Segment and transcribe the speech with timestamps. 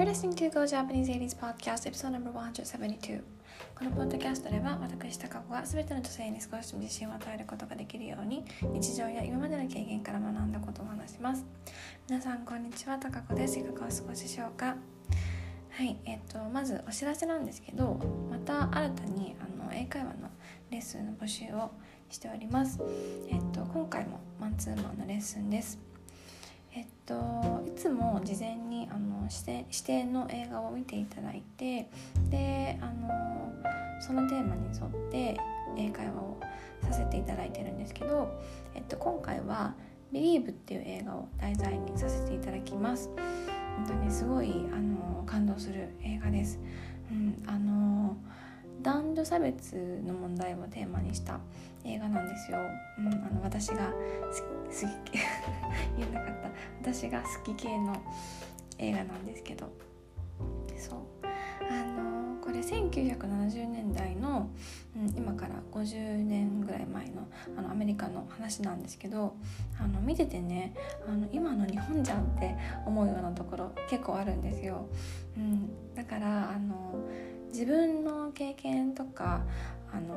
[0.00, 2.32] You're listening to Go Japanese 80s Podcast Episode No.
[2.32, 3.20] 172
[3.74, 8.42] このポッドキャストでは私高子が全ての女性に少し自信を与えることができるように
[8.72, 11.44] 日常や今までの経験から学んだことを話します。
[12.08, 13.58] 皆さんこんにちは高子です。
[13.58, 14.74] いかがお過ごしでしょうか？
[15.68, 20.30] はいえっ、とまずお知らせなんですけどまた新たにあの英会話の
[20.70, 21.72] レッスンの募集を
[22.08, 22.80] しております。
[23.28, 25.89] えっ、と今回もマンツーマンのレッスンです。
[26.72, 31.88] えっといつも事前にあの指定指定の映画を見ていただいて
[32.30, 33.10] であの
[34.00, 35.38] そのテーマに沿って
[35.76, 36.40] 英会話を
[36.82, 38.28] させていただいてるんですけど、
[38.74, 39.74] えっと、今回は
[40.12, 43.10] 「Believe」っていう映画を題材にさせていただきます。
[43.76, 46.58] 本当にすごいあの感動する映画です。
[47.10, 47.79] うん、あの
[48.82, 49.74] 男女差別
[50.06, 51.38] の問題をテーマにした
[51.84, 52.58] 映画なんですよ。
[52.98, 55.12] うん、あの私が好き
[55.98, 57.94] 言えなかった私が好き系の
[58.78, 59.70] 映画なんですけど
[60.76, 60.98] そう
[61.70, 64.48] あのこれ1970年代の、
[64.96, 69.36] うん、今から50年ぐらい前のあのアメリカの話なんですけど
[69.78, 70.74] あの見ててね
[71.06, 72.56] あの今の日本じゃんって
[72.86, 74.86] 思うようなところ結構あるんですよ。
[75.36, 77.08] うん、だからあの
[77.52, 79.42] 自分の経験とか
[79.92, 80.14] あの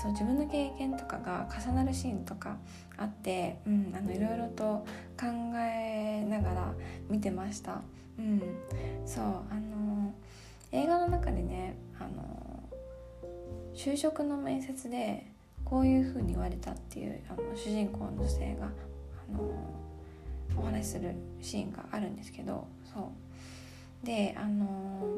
[0.00, 2.56] そう自分の経験とかが重なるシーンとか
[2.96, 4.86] あって、うん、あのいろいろと
[5.18, 6.72] 考えながら
[7.08, 7.80] 見てました。
[8.18, 8.40] うん、
[9.04, 10.12] そうあの
[10.72, 12.62] 映画の中でねあの
[13.74, 15.26] 就職の面接で
[15.64, 19.50] こういうふうに言われたっていうあの主人公の女性があの
[20.56, 23.27] お話しするシーンがあるんですけどそう
[24.02, 25.08] であの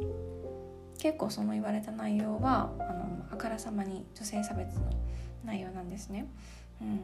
[0.98, 4.91] 結構その言われた内容はあのあからさまに女性差別の
[5.45, 6.27] 内容なんですね。
[6.81, 7.00] うん、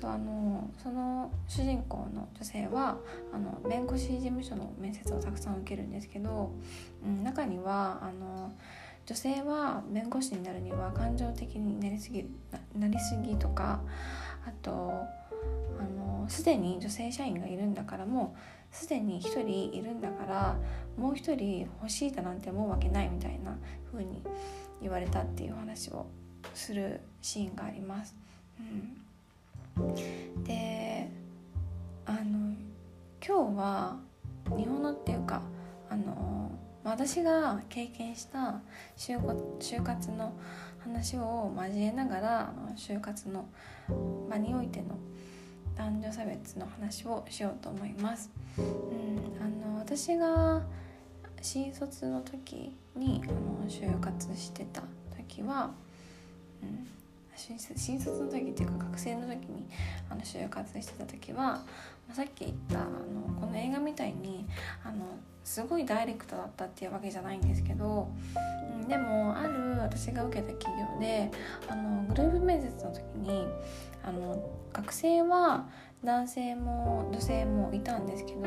[0.00, 2.96] そうあのその主人公の女性は
[3.32, 6.52] あの弁護士事務所の面接をたくさん受けるんですけど、
[7.04, 8.52] うん、中にはあの
[9.04, 12.24] 女性は弁護士になるには感情的になりすぎ
[12.74, 13.80] なりすぎとか
[14.46, 14.92] あと
[16.28, 18.38] すでに女性社員がいるんだからもう
[18.78, 20.56] すでに1人いるんだから
[20.96, 23.58] もう1人欲しいだなんて思うわけないみたいな
[23.90, 24.22] 風に
[24.80, 26.06] 言われたっていう話を
[26.54, 28.14] するシーンがあります。
[29.76, 31.10] うん、で
[32.06, 32.54] あの
[33.26, 33.96] 今日は
[34.56, 35.42] 日本のっていうか
[35.90, 36.52] あの
[36.84, 38.60] 私が経験した
[38.96, 39.18] 就
[39.58, 40.32] 就活の
[40.78, 43.48] 話を交えながら就活の
[44.30, 44.96] 場においての
[45.78, 48.30] 男女差別の話をしようと思います。
[48.58, 48.64] うん、
[49.40, 50.60] あの私が
[51.40, 54.82] 新卒の時にあの就活してた
[55.16, 55.70] 時は、
[56.62, 56.86] うん、
[57.36, 59.68] 新卒の時っていうか学生の時に
[60.10, 61.62] あの就活してた時は、
[62.08, 64.46] まさっき言ったあのこの映画みたいに
[64.84, 65.04] あの
[65.44, 68.08] すごいダイレクトだったっていうわけじゃないんですけど、
[68.80, 71.30] うん、でもある私が受けた企業で
[71.68, 73.46] あのグループ面接の時に
[74.02, 75.68] あの学生は
[76.04, 78.40] 男性も女性もいたんですけど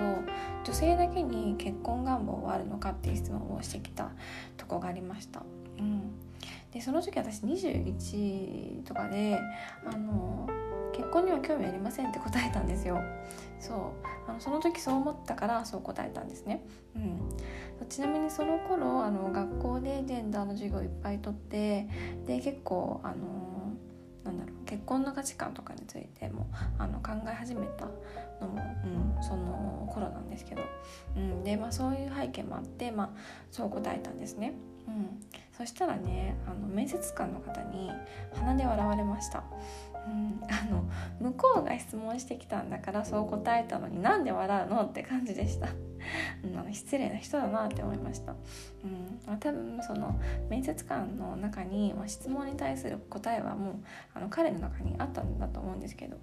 [0.63, 4.11] 女性だけに結婚願望はあるのかっていう質問をしてきた
[4.57, 5.43] とこがありました。
[5.77, 6.11] うん、
[6.71, 9.39] でその時私21とかで
[9.85, 10.47] あの
[10.93, 13.01] 結婚には興味ありませんって答えたんですよ。
[13.59, 14.11] そう。
[14.27, 16.63] あのその時そう思ったからそう答えたんですね、
[16.95, 21.87] うん、ちなみにその頃あの学校でジェンダーの授業いっぱいとって
[22.27, 23.70] で結構あの
[24.23, 27.85] なんだろう結婚の価値観とかについてもあの考え始めた
[28.39, 28.61] のも、
[29.17, 30.61] うん、その頃なんですけど、
[31.15, 33.09] うん、で、まあ、そういう背景もあって、まあ、
[33.51, 34.53] そう答えたんですね。
[34.87, 35.19] うん、
[35.57, 37.91] そしたらねあの面接官の方に
[38.33, 39.43] 鼻で笑われました。
[39.93, 40.83] うん、あの
[41.19, 44.81] 向こうが質問してきたんだからそう答えたのになんで笑うの？
[44.83, 45.73] って感じでした、うん、
[46.43, 48.35] あの失礼な人だなって思いました、
[48.83, 50.19] うん、多分その
[50.49, 53.75] 面接官の中に、まあ、質問に対する答えはもう
[54.13, 56.17] あの彼の中にあったんだと思うんですけど。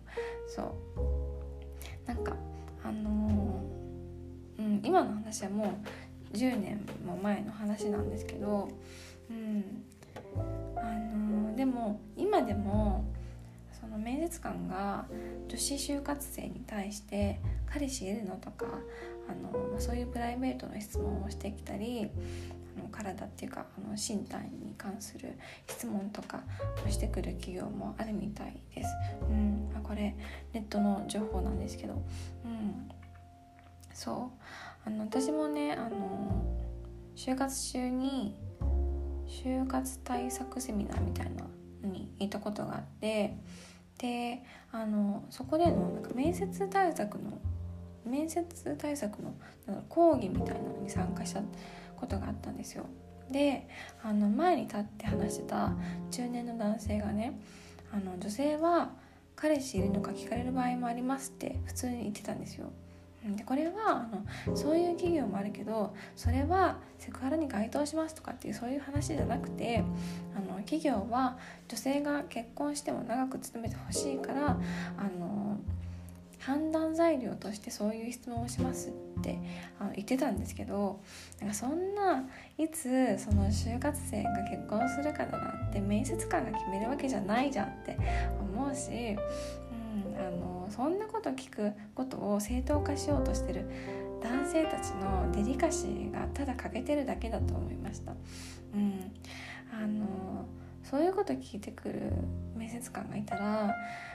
[0.49, 2.09] そう。
[2.09, 2.35] なんか
[2.83, 5.75] あのー、うん、今の話はも
[6.33, 8.69] う10年も前の話なんですけど、
[9.31, 9.85] うん。
[10.77, 13.05] あのー、でも今でも
[13.79, 15.07] その面接官が
[15.49, 18.67] 女子就活生に対して「彼氏いるの?」とか
[19.29, 22.11] あの、そういうプライベートな質問をしてきたり
[22.77, 25.39] あの体っていうかあの身体に関する
[25.69, 26.43] 質問とか
[26.87, 28.91] をしてくる企業もあるみたいです。
[29.29, 30.15] うん、あこれ
[30.53, 31.95] ネットの情報なんですけど、
[32.45, 32.89] うん、
[33.93, 34.39] そう。
[34.87, 36.45] あの私もねあの
[37.15, 38.35] 就活中に
[39.27, 41.45] 就活対策セミナーみたいな
[41.83, 43.37] のに行ったことがあって
[43.99, 44.43] で
[44.73, 47.39] あのそこでのなんか面接対策の
[48.09, 49.35] 面接対策の
[49.89, 51.43] 講義みたいなのに参加した
[51.97, 52.87] ことがあったんですよ。
[53.31, 53.69] で
[54.03, 55.73] あの前に立って話してた
[56.11, 57.39] 中年の男性がね
[57.93, 58.91] あの女性は
[59.37, 62.71] 彼氏いるのか聞かれる場合もありますって普通に言ってたんですよ。
[63.37, 69.85] でこれはあのそういう企業もあるけどそれはセクハラに該当しますとかっていうそういう話じゃなくて
[70.37, 74.57] あの企業は女性が結婚しても長く勤めてほしいから
[74.97, 75.48] あの
[77.09, 79.39] 材料としてそういう質問をしますって
[79.81, 81.01] あの言ってたんですけど
[81.41, 82.25] なんかそんな
[82.59, 87.97] いつその就活生が結婚するかだなんて面接官が決めるわけじゃないじゃんって
[88.39, 93.65] 思うし、うん、あのそんなこと聞くことを正当化しようとしてる
[94.23, 98.13] 男性たちのデリカシーがただ欠けてるだけだと思いました。
[98.75, 99.13] うん、
[99.73, 100.45] あの
[100.89, 102.13] そういうこと聞いてくる
[102.57, 103.75] 面接官がいたら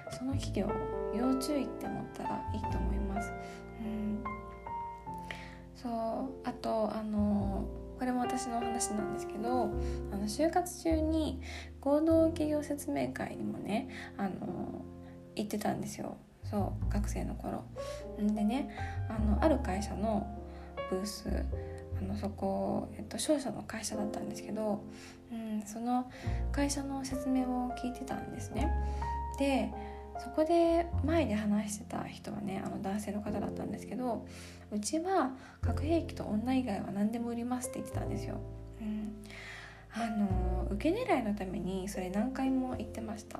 [0.09, 0.67] その企業
[1.15, 3.31] 要注意って思ったらいいと思います。
[3.79, 4.23] うん、
[5.75, 5.89] そ
[6.43, 7.67] うあとあの
[7.99, 9.49] これも私の話なんですけど
[10.11, 11.41] あの就活中に
[11.79, 14.83] 合同企業説明会にもねあの
[15.35, 17.63] 行ってたんですよそう学生の頃。
[18.17, 18.75] でね
[19.09, 20.27] あのある会社の
[20.89, 21.29] ブース
[22.03, 24.83] のそこ、えっと、商社の会社だったんですけど、
[25.31, 26.11] うん、その
[26.51, 28.71] 会社の説明を聞いてたんですね。
[29.39, 29.71] で
[30.19, 34.25] そこで前で話してた人はねあの男性の方だったんですけど
[34.71, 38.39] うちは核兵器と女以外は何でも売りますって言ってたんですよ。
[38.79, 39.23] うん、
[39.93, 43.39] あの受け狙いのためにそれ何回も言ってました。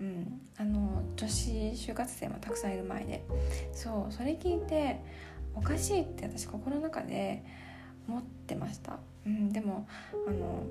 [0.00, 3.24] うん、あの女子就活生もたくさんいる前で
[3.72, 5.00] そうそれ聞いて
[5.54, 7.44] おかしいって私心の中で
[8.08, 9.86] 思ってました、うん、でも
[10.26, 10.66] あの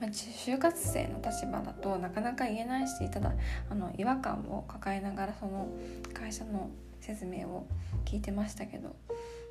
[0.00, 3.32] ま、就活生の立場だとなかなか言えないしただ
[3.68, 5.68] あの違和感を抱えながらその
[6.14, 6.70] 会社の
[7.00, 7.66] 説明を
[8.04, 8.94] 聞いてましたけど、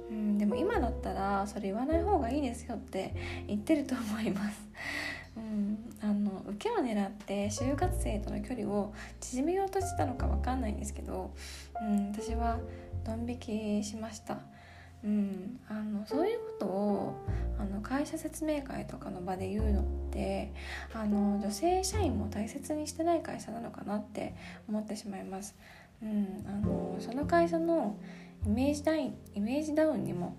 [0.10, 3.14] うん、でも今だったらそれ言わない方がいいですよって
[3.48, 4.68] 言ってると思います。
[5.36, 11.32] うん、あの受けを狙って就活生との距離を縮めようとしてたのか分かんないんですけど、
[11.80, 12.58] うん、私は
[13.06, 14.40] ドン引きしました。
[15.04, 17.14] うん、あのそういうことを
[17.60, 20.54] あの会社説明会とかの場で言うのって
[20.94, 24.36] あの女性社員も大切にしてない会社なのかなって
[24.68, 25.56] 思ってしまいます。
[26.02, 27.98] うん、あのその会社の
[28.46, 29.00] イメージダウン
[29.34, 30.38] イメージダウンにも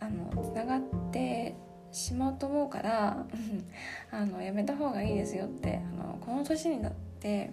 [0.00, 1.54] あのつながって
[1.92, 3.26] しまうと思うから
[4.10, 7.52] あのやめた方がいいですよってあのこの年になって、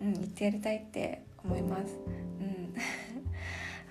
[0.00, 1.98] うん、言ってやりたいって思います。
[2.40, 2.74] うん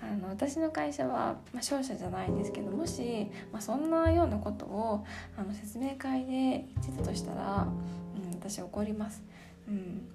[0.02, 5.04] あの私の会社は、まあ、商社じゃないんですけどもし、まあ、そんなようなことを
[5.36, 7.68] あの説明会で言ってたとしたら、
[8.16, 9.22] うん、私怒ります。
[9.68, 10.08] うん。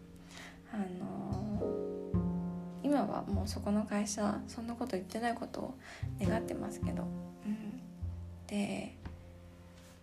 [0.73, 1.61] あの
[2.83, 5.75] 今はもうそこの会社そんなこと言ってないことを
[6.21, 7.03] 願ってますけど、
[7.45, 7.81] うん、
[8.47, 8.95] で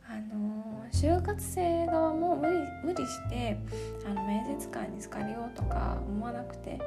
[0.09, 2.53] あの就活生側も無理
[2.85, 3.59] 無理して
[4.05, 6.81] あの面接官に好かれようとか思わなくて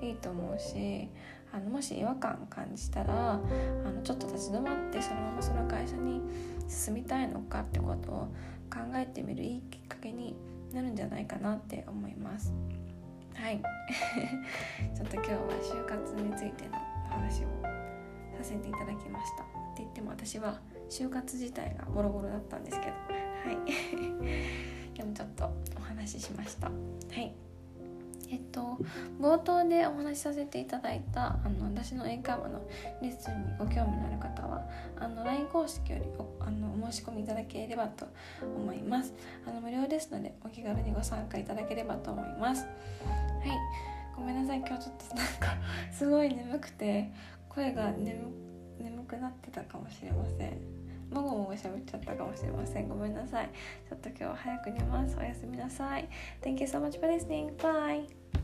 [0.00, 1.08] いいと思うし
[1.52, 3.36] あのもし違和感感じたらあ
[3.90, 6.22] のちょっと立ち止まってそのままその会社に
[6.68, 8.14] 進みたいのかってことを
[8.72, 10.34] 考えてみるいいきっかけに
[10.72, 12.54] なるんじゃないかなって思います。
[13.34, 13.60] はい。
[14.96, 17.48] ちょっと今日は就活についてのお話を
[18.38, 19.42] させていただきました。
[19.42, 22.92] って言っても私は就活自体がボロボロだったんですけど。
[22.92, 22.96] は
[23.52, 24.96] い。
[24.96, 26.68] でもちょっとお話ししました。
[26.68, 26.72] は
[27.20, 27.34] い。
[28.32, 28.78] えっと
[29.20, 32.62] 冒頭でお話しさせていただいたあの私の英会話の
[33.02, 34.66] レッスンにご興味のある方は
[34.98, 38.06] あの LINE 公式よりおあのお申し込みいただければと
[38.42, 39.12] 思います。
[39.46, 42.64] あの無料ですのでお気軽にご参加いただければと思います。
[42.64, 42.68] は
[43.44, 43.50] い。
[44.16, 44.58] ごめんなさい。
[44.58, 45.56] 今日ちょっとなんか
[45.92, 47.12] すごい眠くて
[47.50, 48.24] 声が眠
[48.78, 50.81] 眠くなってたかもしれません
[51.12, 52.88] もごもご喋っちゃったかもしれません。
[52.88, 53.50] ごめんなさい。
[53.88, 55.16] ちょっと今日は早く寝ます。
[55.18, 56.08] おやすみなさい。
[56.42, 57.56] Thank you so much for listening.
[57.56, 58.41] Bye.